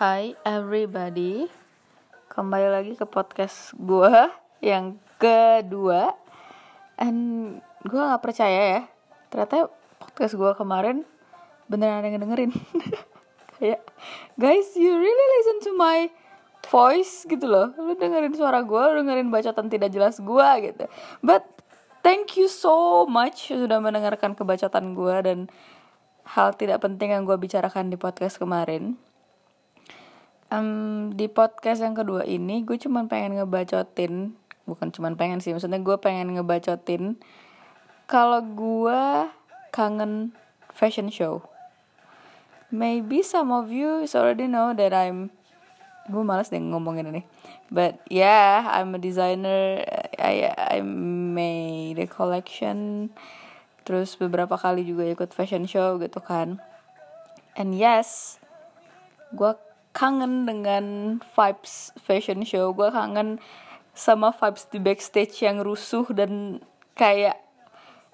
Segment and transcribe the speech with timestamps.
[0.00, 1.44] Hai everybody.
[2.32, 4.32] Kembali lagi ke podcast gue
[4.64, 6.16] Yang kedua.
[6.96, 8.82] And gue gak percaya ya
[9.28, 9.68] Ternyata
[10.00, 11.04] podcast gue kemarin
[11.68, 12.48] Beneran ada yang dengerin
[13.60, 13.84] Kayak
[14.40, 16.08] Guys you really listen to my
[16.64, 17.28] voice?
[17.28, 17.76] Gitu loh.
[17.76, 20.88] Lu dengerin suara gue Lu dengerin bacotan tidak jelas gue gitu.
[21.20, 21.44] But
[22.00, 25.52] thank you so much Sudah mendengarkan kebacotan gue Dan
[26.24, 29.09] hal tidak penting yang gue bicarakan di podcast kemarin
[30.52, 34.34] um, di podcast yang kedua ini gue cuman pengen ngebacotin
[34.68, 37.18] bukan cuman pengen sih maksudnya gue pengen ngebacotin
[38.10, 39.30] kalau gue
[39.70, 40.34] kangen
[40.74, 41.46] fashion show.
[42.74, 45.30] Maybe some of you already know that I'm
[46.10, 47.22] gue malas deh ngomongin ini.
[47.70, 49.86] But yeah I'm a designer
[50.18, 53.10] I I made a collection
[53.86, 56.58] terus beberapa kali juga ikut fashion show gitu kan.
[57.54, 58.42] And yes
[59.30, 59.54] gue
[59.90, 60.84] kangen dengan
[61.22, 62.70] vibes fashion show.
[62.74, 63.42] Gue kangen
[63.94, 66.62] sama vibes di backstage yang rusuh dan
[66.94, 67.38] kayak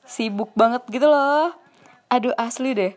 [0.06, 1.52] sibuk banget gitu loh.
[2.08, 2.92] Aduh asli deh.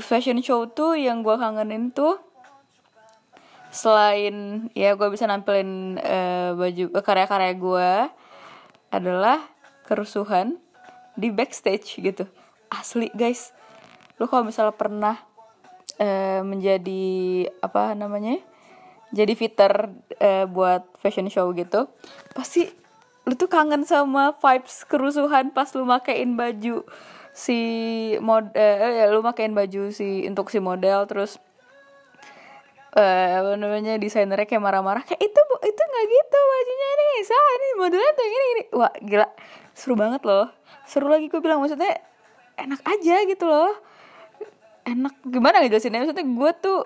[0.00, 2.16] Fashion show tuh yang gue kangenin tuh
[3.72, 7.90] selain ya gue bisa nampilin uh, baju uh, karya-karya gue
[8.92, 9.40] adalah
[9.88, 10.60] kerusuhan
[11.16, 12.28] di backstage gitu.
[12.68, 13.52] Asli guys.
[14.20, 15.16] Lu kalau misalnya pernah
[16.00, 17.04] uh, menjadi
[17.60, 18.40] apa namanya
[19.12, 21.90] jadi fitter uh, buat fashion show gitu
[22.32, 22.70] pasti
[23.28, 26.82] lu tuh kangen sama vibes kerusuhan pas lu makein baju
[27.32, 27.58] si
[28.18, 31.38] mod uh, ya lu makein baju si untuk si model terus
[32.96, 37.68] uh, apa namanya desainernya kayak marah-marah kayak itu itu nggak gitu bajunya ini salah ini
[37.78, 38.62] modelnya tuh ini ini.
[38.74, 39.28] Wah gila
[39.72, 40.50] seru banget loh.
[40.84, 42.02] Seru lagi gue bilang maksudnya
[42.58, 43.91] enak aja gitu loh
[44.86, 45.14] enak.
[45.26, 46.80] Gimana ngejelasinnya maksudnya gue tuh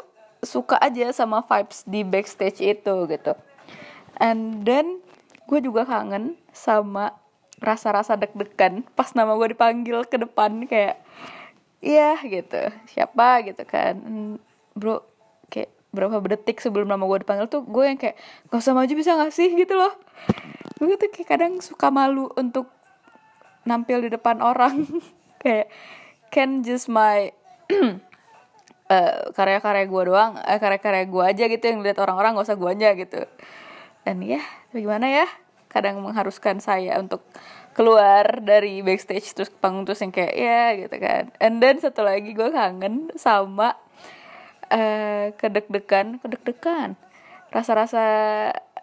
[0.44, 3.32] suka aja sama vibes di backstage itu gitu.
[4.16, 5.00] And then
[5.46, 7.14] gue juga kangen sama
[7.56, 11.00] rasa-rasa deg-degan pas nama gue dipanggil ke depan kayak
[11.80, 12.68] iya gitu.
[12.90, 13.44] Siapa?
[13.48, 13.96] gitu kan.
[14.76, 15.04] Bro
[15.48, 18.16] kayak berapa detik sebelum nama gue dipanggil tuh gue yang kayak
[18.52, 19.48] gak usah maju bisa gak sih?
[19.56, 19.92] gitu loh.
[20.76, 22.68] Gue tuh kayak kadang suka malu untuk
[23.66, 24.86] nampil di depan orang.
[25.42, 25.68] Kayak
[26.32, 27.30] can just my
[27.72, 32.70] uh, karya-karya gue doang uh, karya-karya gue aja gitu yang lihat orang-orang gak usah gue
[32.70, 33.20] aja gitu.
[34.06, 35.26] Dan ya bagaimana ya?
[35.66, 37.26] Kadang mengharuskan saya untuk
[37.76, 41.28] keluar dari backstage terus ke panggung terus yang kayak ya gitu kan.
[41.42, 43.76] And then satu lagi gue kangen sama
[44.72, 46.96] uh, kedek-dekan kedek-dekan
[47.52, 48.04] rasa-rasa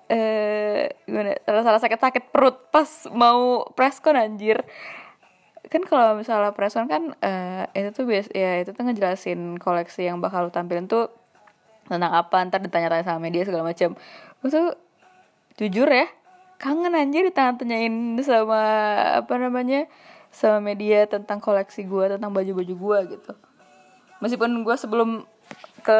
[0.09, 1.37] uh, gimana?
[1.45, 4.61] Rasa-rasa sakit-sakit perut pas mau preskon anjir
[5.73, 10.21] kan kalau misalnya preskon kan uh, itu tuh bias ya itu tuh ngejelasin koleksi yang
[10.21, 11.09] bakal lu tampilin tuh
[11.89, 13.97] tentang apa ntar ditanya-tanya sama media segala macam
[14.45, 14.49] gue
[15.57, 16.05] jujur ya
[16.63, 18.61] kangen anjir ditanya-tanyain sama
[19.19, 19.89] apa namanya
[20.31, 23.33] sama media tentang koleksi gue tentang baju-baju gue gitu.
[24.23, 25.09] Meskipun gue sebelum
[25.83, 25.99] ke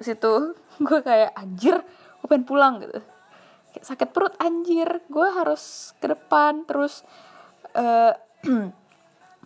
[0.00, 0.56] situ
[0.86, 1.78] gue kayak anjir
[2.18, 2.98] gue pengen pulang gitu.
[3.84, 5.04] Sakit perut anjir.
[5.06, 7.06] Gue harus ke depan terus
[7.76, 8.16] uh,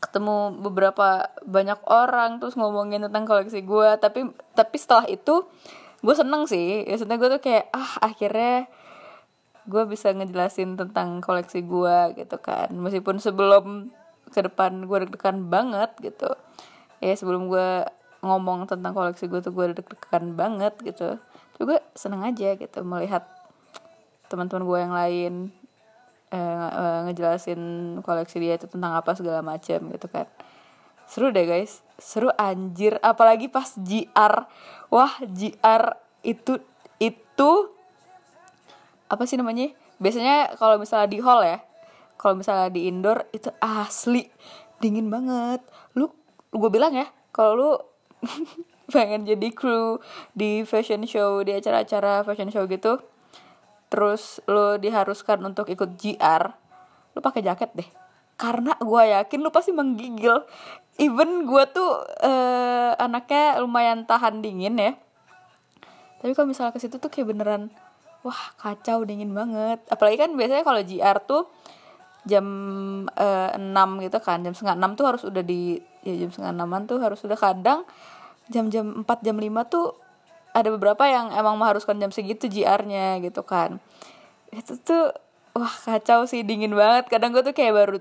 [0.05, 5.49] ketemu beberapa banyak orang terus ngomongin tentang koleksi gue tapi tapi setelah itu
[6.05, 6.85] gue seneng sih.
[6.85, 8.69] Ya sebenarnya gue tuh kayak ah akhirnya
[9.65, 12.69] gue bisa ngejelasin tentang koleksi gue gitu kan.
[12.77, 13.89] Meskipun sebelum
[14.29, 16.29] ke depan gue deg-degan banget gitu.
[17.01, 17.89] Ya sebelum gue
[18.21, 21.17] ngomong tentang koleksi gue tuh gue deg-degan banget gitu.
[21.57, 23.25] Juga seneng aja gitu melihat
[24.29, 25.33] teman-teman gue yang lain
[26.33, 27.61] eh, ngejelasin
[28.01, 30.29] koleksi dia itu tentang apa segala macam gitu kan.
[31.05, 31.85] Seru deh guys.
[32.01, 32.97] Seru anjir.
[33.05, 34.35] Apalagi pas GR
[34.89, 35.83] wah GR
[36.25, 36.61] itu
[37.03, 37.51] itu
[39.11, 39.73] apa sih namanya?
[40.01, 41.59] Biasanya kalau misalnya di hall ya
[42.25, 44.25] kalau misalnya di indoor itu asli
[44.81, 45.61] dingin banget.
[45.93, 46.09] Lu
[46.55, 47.05] gue bilang ya
[47.37, 47.71] kalau lu
[48.95, 50.01] pengen jadi kru
[50.33, 53.01] di fashion show di acara-acara fashion show gitu
[53.95, 56.43] terus lu diharuskan untuk ikut GR
[57.15, 57.87] lu pakai jaket deh.
[58.35, 60.35] Karena gue yakin lu pasti menggigil.
[60.99, 64.99] Even gue tuh uh, anaknya lumayan tahan dingin ya.
[66.19, 67.71] Tapi kalau misalnya ke situ tuh kayak beneran
[68.27, 69.79] wah kacau dingin banget.
[69.87, 71.47] Apalagi kan biasanya kalau GR tuh
[72.27, 72.47] jam
[73.15, 73.71] uh, 6
[74.11, 77.23] gitu kan jam setengah enam tuh harus udah di ya jam setengah enaman tuh harus
[77.23, 77.39] udah.
[77.39, 77.87] Kadang
[78.51, 80.04] jam-jam 4 jam 5 tuh
[80.55, 83.83] ada beberapa yang emang mengharuskan jam segitu GR-nya gitu kan.
[84.55, 85.11] Itu tuh
[85.59, 87.11] wah kacau sih dingin banget.
[87.11, 87.99] Kadang gue tuh kayak baru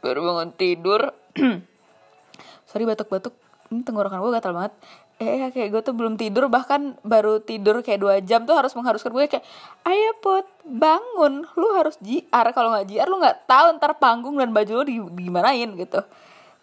[0.00, 1.12] baru bangun tidur.
[2.68, 3.36] Sorry batuk-batuk.
[3.68, 4.72] Ini tenggorokan gue gatal banget.
[5.20, 9.12] Eh kayak gue tuh belum tidur bahkan baru tidur kayak dua jam tuh harus mengharuskan
[9.12, 9.44] gue kayak
[9.84, 11.44] ayo put bangun.
[11.60, 14.96] Lu harus JR kalau nggak JR lu nggak tahu ntar panggung dan baju lu di
[15.28, 16.00] gimanain gitu.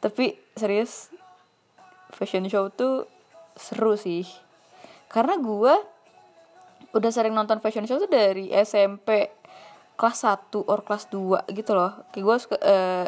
[0.02, 1.14] Tapi serius
[2.18, 3.06] fashion show tuh
[3.54, 4.26] seru sih
[5.12, 5.74] karena gue
[6.96, 9.28] udah sering nonton fashion show tuh dari SMP
[10.00, 12.08] kelas 1 or kelas 2 gitu loh.
[12.16, 13.08] Kayak gue uh,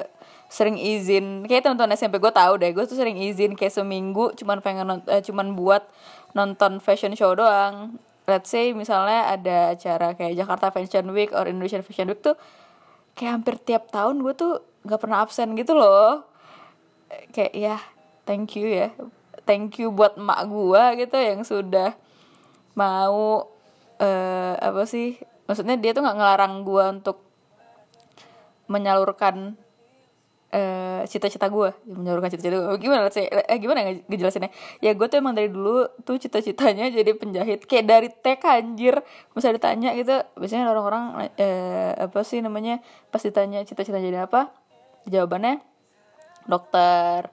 [0.51, 2.75] sering izin kayak teman-teman SMP gue tahu deh.
[2.75, 5.87] Gue tuh sering izin kayak seminggu cuman pengen uh, cuman buat
[6.35, 7.97] nonton fashion show doang.
[8.23, 12.39] Let's say misalnya ada acara kayak Jakarta Fashion Week or Indonesian Fashion Week tuh
[13.19, 16.23] kayak hampir tiap tahun gue tuh nggak pernah absen gitu loh.
[17.35, 17.75] Kayak ya
[18.23, 18.91] thank you ya
[19.43, 21.95] thank you buat emak gue gitu yang sudah
[22.73, 23.47] mau
[24.01, 27.17] uh, apa sih maksudnya dia tuh nggak ngelarang gue untuk
[28.71, 29.59] menyalurkan
[30.53, 33.27] uh, cita-cita gue menyalurkan cita-cita gue gimana sih?
[33.27, 34.49] Eh, gimana ngejelasinnya?
[34.79, 37.67] Ya gue tuh emang dari dulu tuh cita-citanya jadi penjahit.
[37.67, 38.95] Kayak dari TK anjir.
[39.35, 42.79] Misalnya ditanya gitu biasanya orang-orang eh, apa sih namanya
[43.11, 44.53] pas ditanya cita-cita jadi apa
[45.09, 45.59] jawabannya
[46.47, 47.27] dokter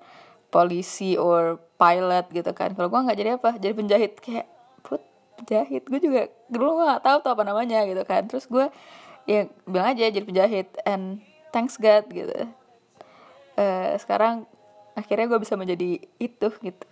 [0.51, 2.77] polisi or pilot gitu kan.
[2.77, 3.50] Kalau gue nggak jadi apa?
[3.56, 4.12] Jadi penjahit.
[4.21, 4.47] Kayak
[4.85, 5.00] put
[5.41, 5.82] penjahit.
[5.88, 8.29] Gue juga dulu nggak tahu tuh apa namanya gitu kan.
[8.29, 8.69] Terus gue
[9.25, 10.69] ya bilang aja jadi penjahit.
[10.85, 11.25] And
[11.56, 12.37] thanks God gitu.
[13.56, 14.44] Uh, sekarang
[14.93, 16.88] akhirnya gue bisa menjadi itu gitu.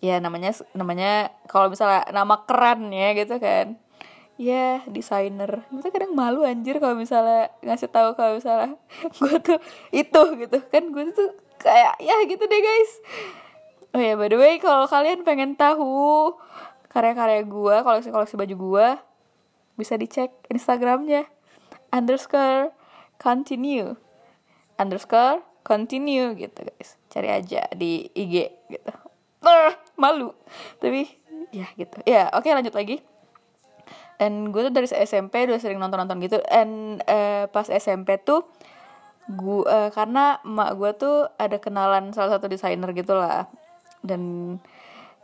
[0.00, 3.76] Ya namanya namanya kalau misalnya nama keren ya gitu kan.
[4.40, 5.68] Ya desainer.
[5.68, 8.72] Itu kadang malu anjir kalau misalnya ngasih tahu kalau misalnya
[9.20, 9.60] gue tuh
[9.92, 10.58] itu gitu.
[10.72, 12.92] Kan gue tuh kayak ya gitu deh guys
[13.94, 16.34] oh ya by the way kalau kalian pengen tahu
[16.88, 18.88] karya-karya gue koleksi-koleksi baju gue
[19.78, 21.28] bisa dicek instagramnya
[21.92, 22.72] underscore
[23.20, 23.98] continue.
[24.78, 26.96] Underscore continue gitu guys.
[27.10, 28.34] Cari aja di IG
[28.70, 28.92] gitu.
[29.42, 30.32] Uh, malu.
[30.78, 31.08] Tapi
[31.50, 31.98] ya gitu.
[32.06, 33.02] Ya oke okay, lanjut lagi.
[34.18, 36.38] Dan gue tuh dari SMP udah sering nonton nonton gitu.
[36.50, 38.46] And uh, pas SMP tuh
[39.28, 43.44] gue uh, karena emak gue tuh ada kenalan salah satu desainer gitu lah
[44.02, 44.56] dan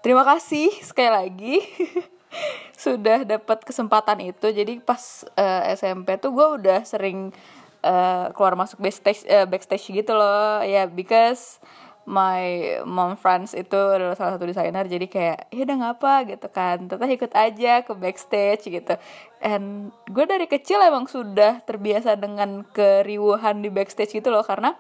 [0.04, 1.56] terima kasih sekali lagi
[2.84, 4.50] sudah dapat kesempatan itu.
[4.50, 7.32] Jadi pas uh, eh, SMP tuh gue udah sering
[7.80, 10.60] uh, keluar masuk backstage uh, backstage gitu loh.
[10.60, 11.62] Ya yeah, because
[12.04, 16.84] my mom friends itu adalah salah satu desainer jadi kayak ya udah ngapa gitu kan.
[16.90, 18.94] Tetap ikut aja ke backstage gitu.
[19.40, 24.76] And gue dari kecil emang sudah terbiasa dengan keriuhan di backstage gitu loh karena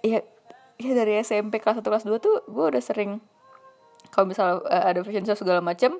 [0.00, 0.24] ya
[0.82, 3.22] ya dari SMP kelas 1 kelas 2 tuh gue udah sering
[4.10, 5.96] kalau misalnya uh, ada fashion show segala macem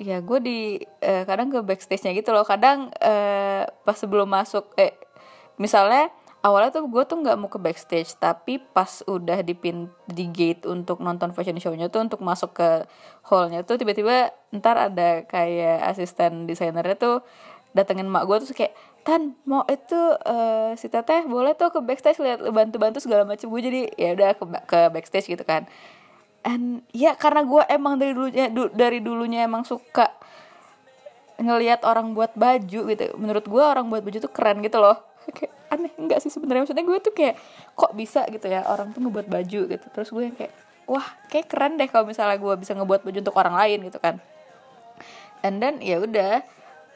[0.00, 0.58] ya gue di
[1.04, 2.42] uh, kadang ke backstage nya gitu loh.
[2.42, 4.96] Kadang uh, pas sebelum masuk eh
[5.60, 6.10] misalnya
[6.42, 10.66] awalnya tuh gue tuh nggak mau ke backstage tapi pas udah di pin di gate
[10.66, 12.68] untuk nonton fashion show-nya tuh untuk masuk ke
[13.30, 17.16] hallnya tuh tiba-tiba ntar ada kayak asisten desainernya tuh
[17.72, 22.22] datengin mak gue tuh kayak tan mau itu uh, si teteh boleh tuh ke backstage
[22.22, 25.66] lihat bantu-bantu segala macam gue jadi ya udah ke, ke backstage gitu kan.
[26.46, 30.10] And ya karena gue emang dari dulunya du, dari dulunya emang suka
[31.38, 33.04] ngelihat orang buat baju gitu.
[33.18, 34.98] Menurut gue orang buat baju tuh keren gitu loh.
[35.36, 36.62] Kayak aneh enggak sih sebenarnya.
[36.66, 37.34] Maksudnya gue tuh kayak
[37.74, 39.86] kok bisa gitu ya orang tuh ngebuat baju gitu.
[39.90, 40.54] Terus gue yang kayak
[40.86, 44.22] wah kayak keren deh kalau misalnya gue bisa ngebuat baju untuk orang lain gitu kan.
[45.42, 46.46] And then ya udah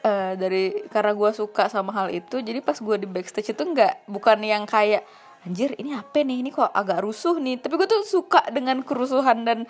[0.03, 4.01] uh, dari karena gue suka sama hal itu jadi pas gue di backstage itu enggak
[4.05, 5.05] bukan yang kayak
[5.47, 6.43] anjir ini apa nih?
[6.43, 7.61] Ini kok agak rusuh nih?
[7.61, 9.63] Tapi gue tuh suka dengan kerusuhan dan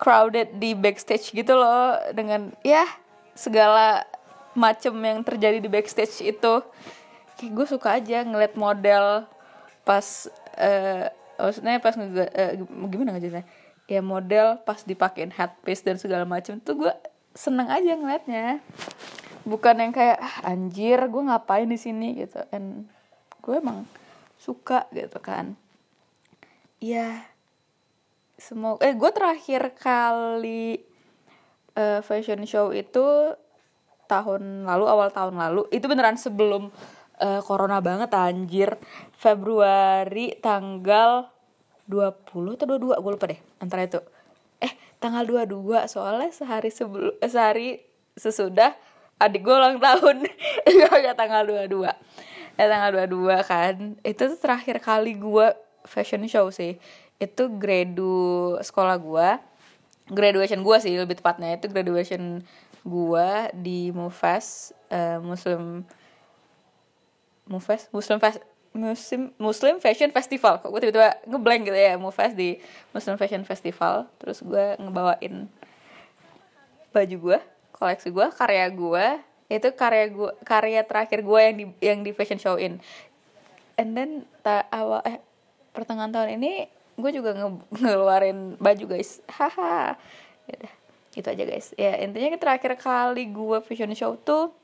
[0.00, 2.88] crowded di backstage gitu loh dengan ya
[3.36, 4.08] segala
[4.56, 6.54] macem yang terjadi di backstage itu.
[7.36, 9.28] Kayak gue suka aja ngeliat model
[9.82, 12.52] pas uh, maksudnya pas uh,
[12.86, 13.44] gimana ngejelasinnya
[13.90, 16.92] ya model pas dipakein headpiece dan segala macam tuh gue
[17.34, 18.62] seneng aja ngeliatnya
[19.42, 22.42] bukan yang kayak ah, anjir gue ngapain di sini gitu.
[22.54, 22.86] And
[23.42, 23.86] gue emang
[24.38, 25.58] suka gitu kan.
[26.82, 27.26] Ya
[28.38, 30.82] semoga eh gue terakhir kali
[31.78, 33.36] uh, fashion show itu
[34.10, 36.74] tahun lalu awal tahun lalu itu beneran sebelum
[37.22, 38.74] uh, corona banget anjir.
[39.14, 41.30] Februari tanggal
[41.86, 44.02] 20 atau 22 gue lupa deh antara itu.
[44.62, 44.72] Eh
[45.02, 47.68] tanggal 22 soalnya sehari sebelum eh, sehari
[48.14, 48.74] sesudah
[49.22, 50.26] adik gue ulang tahun.
[51.02, 51.86] Ya tanggal 22
[52.58, 53.74] ya tanggal 22 kan.
[54.04, 55.46] Itu tuh terakhir kali gue
[55.86, 56.76] fashion show sih.
[57.16, 59.28] Itu gradu sekolah gue
[60.10, 61.56] graduation gue sih lebih tepatnya.
[61.56, 62.42] Itu graduation
[62.82, 65.86] gue di Mufas uh, Muslim
[67.46, 70.60] Mufes Muslim Fest Muslim Muslim Fashion Festival.
[70.60, 72.56] Kok gue tiba-tiba ngeblank gitu ya mau fast di
[72.96, 74.08] Muslim Fashion Festival.
[74.16, 75.46] Terus gue ngebawain
[76.92, 77.38] baju gue
[77.82, 79.06] koleksi gue karya gue
[79.52, 82.80] itu karya gue karya terakhir gue yang di yang di fashion show in.
[83.76, 85.20] And then ta, awal eh
[85.76, 89.20] pertengahan tahun ini gue juga nge ngeluarin baju guys.
[89.36, 90.00] Haha.
[90.48, 90.72] Yaudah,
[91.12, 91.66] itu aja guys.
[91.76, 94.56] Ya intinya terakhir kali gue fashion show tuh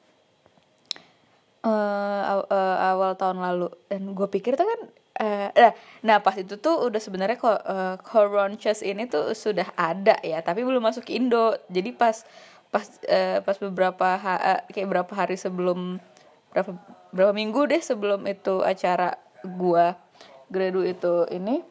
[1.68, 3.68] uh, uh, awal tahun lalu.
[3.92, 4.80] Dan gue pikir tuh kan
[5.20, 10.16] uh, nah, nah pas itu tuh udah sebenarnya kok uh, Coronches ini tuh sudah ada
[10.24, 11.60] ya tapi belum masuk ke Indo.
[11.68, 12.24] Jadi pas
[12.68, 16.00] pas uh, pas beberapa ha uh, kayak berapa hari sebelum
[16.52, 16.76] berapa
[17.12, 19.96] berapa minggu deh sebelum itu acara gua
[20.52, 21.64] gradu itu ini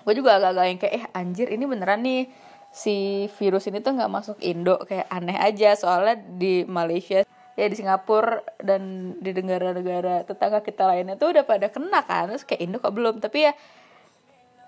[0.00, 2.24] gue juga agak-agak yang kayak eh anjir ini beneran nih
[2.72, 4.80] si virus ini tuh nggak masuk Indo.
[4.86, 7.26] Kayak aneh aja soalnya di Malaysia
[7.58, 12.46] ya di Singapura dan di negara-negara tetangga kita lainnya tuh udah pada kena kan terus
[12.48, 13.20] kayak Indo kok belum?
[13.20, 13.52] Tapi ya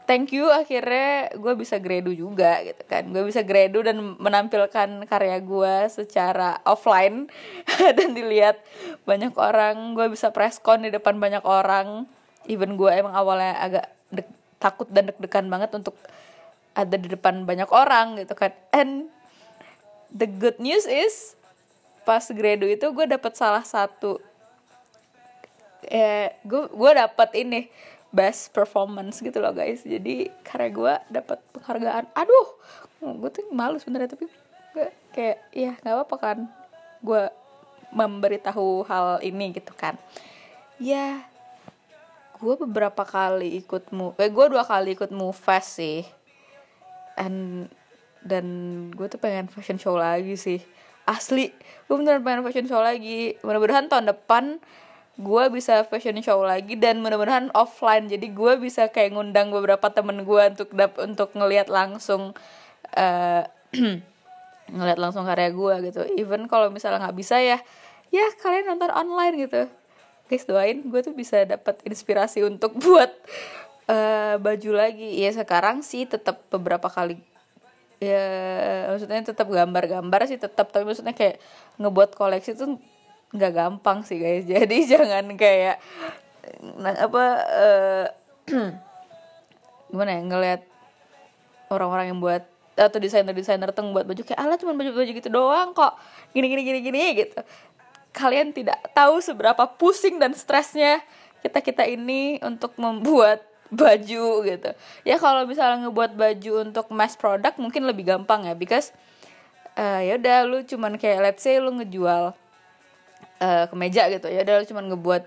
[0.05, 3.07] thank you akhirnya gue bisa gradu juga gitu kan.
[3.11, 7.31] Gue bisa gradu dan menampilkan karya gue secara offline.
[7.99, 8.61] Dan dilihat
[9.07, 12.07] banyak orang gue bisa preskon di depan banyak orang.
[12.51, 14.29] Even gue emang awalnya agak dek,
[14.59, 15.95] takut dan deg-degan banget untuk
[16.75, 18.51] ada di depan banyak orang gitu kan.
[18.75, 19.07] And
[20.11, 21.39] the good news is
[22.03, 24.19] pas gradu itu gue dapet salah satu
[25.87, 27.71] eh gue gue dapet ini
[28.12, 29.83] best performance gitu loh guys.
[29.83, 32.12] Jadi karena gue dapat penghargaan.
[32.12, 32.49] Aduh
[33.02, 34.31] gue tuh malu sebenarnya tapi
[34.73, 36.38] gue kayak ya nggak apa-apa kan.
[37.00, 37.33] Gue
[37.90, 39.97] memberitahu hal ini gitu kan.
[40.76, 41.25] Ya
[42.37, 46.04] gue beberapa kali ikut mu eh gue dua kali ikut fast sih.
[47.16, 47.66] And
[48.23, 48.47] dan
[48.95, 50.61] gue tuh pengen fashion show lagi sih.
[51.09, 51.50] Asli
[51.88, 53.40] gue beneran pengen fashion show lagi.
[53.40, 54.61] Mudah-mudahan tahun depan
[55.21, 58.09] gue bisa fashion show lagi dan mudah-mudahan offline.
[58.09, 62.33] Jadi gue bisa kayak ngundang beberapa temen gue untuk dap untuk ngelihat langsung
[62.97, 63.42] uh,
[64.73, 66.02] ngelihat langsung karya gue gitu.
[66.16, 67.61] Even kalau misalnya nggak bisa ya
[68.09, 69.69] ya kalian nonton online gitu.
[70.33, 73.12] Guys doain gue tuh bisa dapat inspirasi untuk buat
[73.92, 75.21] uh, baju lagi.
[75.21, 77.21] Ya sekarang sih tetap beberapa kali
[78.02, 78.26] ya
[78.90, 81.38] maksudnya tetap gambar-gambar sih tetap tapi maksudnya kayak
[81.78, 82.83] ngebuat koleksi tuh
[83.33, 84.45] nggak gampang sih guys.
[84.53, 85.81] Jadi jangan kayak
[86.79, 88.07] nah, apa uh,
[89.91, 90.61] gimana ya ngelihat
[91.73, 95.93] orang-orang yang buat atau desainer-desainer teng buat baju kayak ala cuma baju-baju gitu doang kok.
[96.33, 97.41] Gini gini gini gini gitu.
[98.12, 101.01] Kalian tidak tahu seberapa pusing dan stresnya
[101.41, 104.71] kita kita ini untuk membuat baju gitu.
[105.05, 108.93] Ya kalau misalnya ngebuat baju untuk mass product mungkin lebih gampang ya because
[109.77, 112.37] uh, ya udah lu cuman kayak let's say lu ngejual
[113.43, 114.31] uh, kemeja gitu.
[114.31, 115.27] Ya udah cuma ngebuat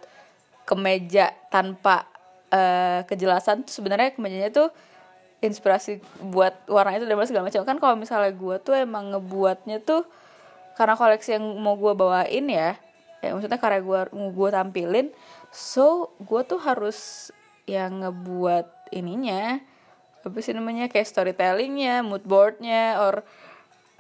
[0.64, 2.08] kemeja tanpa
[2.50, 4.72] uh, kejelasan tuh sebenarnya kemejanya tuh
[5.44, 6.00] inspirasi
[6.32, 7.68] buat warna itu dan segala macam.
[7.68, 10.08] Kan kalau misalnya gue tuh emang ngebuatnya tuh
[10.76, 12.76] karena koleksi yang mau gue bawain ya
[13.24, 15.08] ya maksudnya karya gue mau gue tampilin
[15.50, 17.32] so gue tuh harus
[17.66, 19.58] yang ngebuat ininya
[20.22, 23.26] apa sih namanya kayak storytellingnya mood boardnya or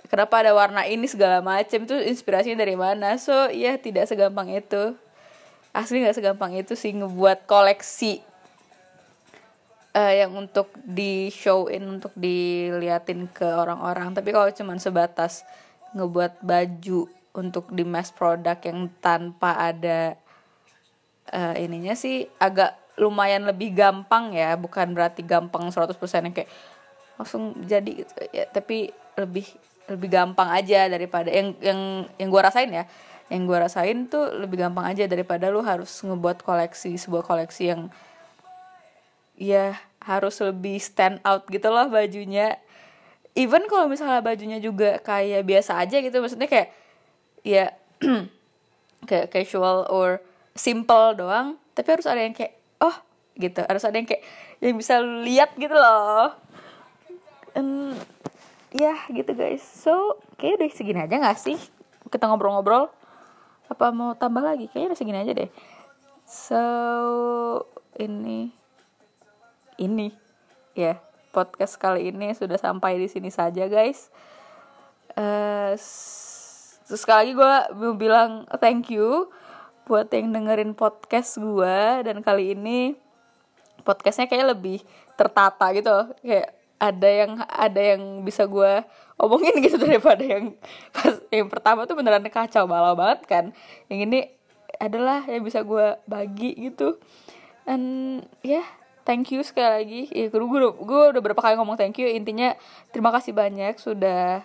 [0.07, 3.17] kenapa ada warna ini segala macam itu inspirasinya dari mana?
[3.17, 4.95] So ya tidak segampang itu.
[5.75, 8.23] Asli nggak segampang itu sih ngebuat koleksi
[9.95, 14.11] uh, yang untuk di showin untuk diliatin ke orang-orang.
[14.11, 15.47] Tapi kalau cuman sebatas
[15.95, 20.15] ngebuat baju untuk di mass product yang tanpa ada
[21.31, 24.59] uh, ininya sih agak lumayan lebih gampang ya.
[24.59, 25.95] Bukan berarti gampang 100%
[26.27, 26.51] yang kayak
[27.15, 28.11] langsung jadi gitu.
[28.35, 29.47] Ya tapi lebih
[29.85, 31.79] lebih gampang aja daripada yang yang
[32.17, 32.85] yang gue rasain ya.
[33.29, 37.81] Yang gue rasain tuh lebih gampang aja daripada lu harus ngebuat koleksi sebuah koleksi yang
[39.35, 39.75] ya
[40.05, 42.57] harus lebih stand out gitu loh bajunya.
[43.35, 46.71] Even kalau misalnya bajunya juga kayak biasa aja gitu maksudnya kayak
[47.43, 47.75] ya
[49.09, 50.23] kayak casual or
[50.55, 52.95] simple doang tapi harus ada yang kayak oh
[53.37, 53.61] gitu.
[53.65, 54.23] Harus ada yang kayak
[54.63, 56.45] yang bisa lihat gitu loh
[58.75, 59.63] ya gitu guys.
[59.63, 61.55] So kayak udah segini aja gak sih?
[62.11, 62.91] Kita ngobrol-ngobrol.
[63.71, 64.67] Apa mau tambah lagi?
[64.67, 65.49] Kayaknya udah segini aja deh.
[66.27, 66.63] So
[67.95, 68.51] ini
[69.79, 70.11] ini.
[70.75, 70.97] Ya yeah,
[71.31, 74.11] podcast kali ini sudah sampai di sini saja guys.
[75.15, 75.71] Uh,
[76.83, 79.31] terus sekali lagi gue mau bilang thank you
[79.87, 82.99] buat yang dengerin podcast gue dan kali ini
[83.87, 84.83] podcastnya kayak lebih
[85.15, 86.11] tertata gitu.
[86.19, 88.83] Kayak ada yang ada yang bisa gue
[89.15, 90.55] omongin gitu daripada yang
[90.91, 93.45] pas yang pertama tuh beneran kacau balau banget kan.
[93.87, 94.19] Yang ini
[94.79, 96.99] adalah yang bisa gue bagi gitu.
[97.65, 98.67] And ya yeah,
[99.07, 100.01] thank you sekali lagi.
[100.11, 102.11] Ya gue gue udah berapa kali ngomong thank you.
[102.11, 102.53] Intinya
[102.91, 104.43] terima kasih banyak sudah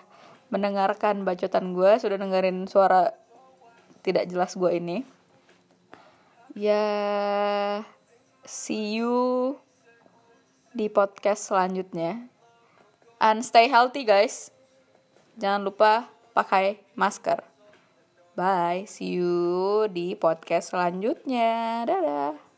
[0.51, 3.15] mendengarkan bacotan gue sudah dengerin suara
[4.03, 5.03] tidak jelas gue ini.
[6.51, 6.83] Ya
[8.43, 9.55] see you
[10.71, 12.27] di podcast selanjutnya.
[13.21, 14.49] And stay healthy guys.
[15.37, 17.43] Jangan lupa pakai masker.
[18.33, 18.87] Bye.
[18.87, 21.83] See you di podcast selanjutnya.
[21.85, 22.50] Dadah